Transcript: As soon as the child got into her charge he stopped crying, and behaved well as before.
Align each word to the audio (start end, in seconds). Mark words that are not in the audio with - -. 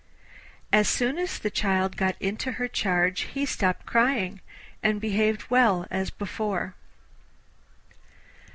As 0.73 0.89
soon 0.89 1.19
as 1.19 1.37
the 1.37 1.51
child 1.51 1.95
got 1.95 2.19
into 2.19 2.53
her 2.53 2.67
charge 2.67 3.21
he 3.35 3.45
stopped 3.45 3.85
crying, 3.85 4.41
and 4.81 4.99
behaved 4.99 5.51
well 5.51 5.85
as 5.91 6.09
before. 6.09 6.73